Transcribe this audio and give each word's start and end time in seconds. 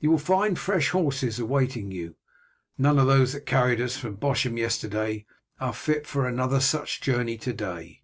You 0.00 0.10
will 0.10 0.18
find 0.18 0.58
fresh 0.58 0.88
horses 0.88 1.38
awaiting 1.38 1.92
you. 1.92 2.16
None 2.78 2.98
of 2.98 3.06
those 3.06 3.32
that 3.32 3.46
carried 3.46 3.80
us 3.80 3.96
from 3.96 4.16
Bosham 4.16 4.56
yesterday 4.58 5.24
are 5.60 5.72
fit 5.72 6.04
for 6.04 6.26
another 6.26 6.58
such 6.58 7.00
journey 7.00 7.38
to 7.38 7.52
day." 7.52 8.02